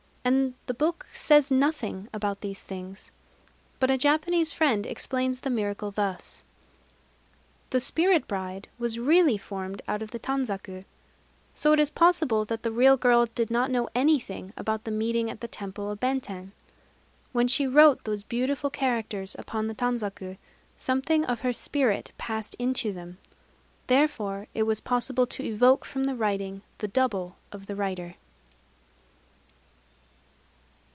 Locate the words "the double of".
26.77-27.65